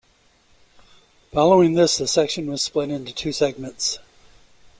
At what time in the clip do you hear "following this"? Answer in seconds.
1.31-1.99